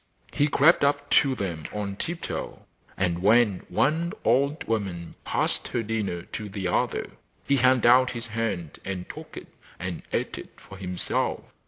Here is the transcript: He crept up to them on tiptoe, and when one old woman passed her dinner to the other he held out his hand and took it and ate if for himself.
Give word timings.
He 0.33 0.47
crept 0.47 0.83
up 0.83 1.11
to 1.11 1.35
them 1.35 1.65
on 1.71 1.95
tiptoe, 1.95 2.65
and 2.97 3.19
when 3.21 3.59
one 3.69 4.13
old 4.23 4.63
woman 4.63 5.13
passed 5.23 5.67
her 5.67 5.83
dinner 5.83 6.23
to 6.23 6.49
the 6.49 6.67
other 6.67 7.11
he 7.45 7.57
held 7.57 7.85
out 7.85 8.09
his 8.09 8.25
hand 8.25 8.79
and 8.83 9.07
took 9.07 9.37
it 9.37 9.49
and 9.77 10.01
ate 10.11 10.39
if 10.39 10.47
for 10.57 10.77
himself. 10.79 11.43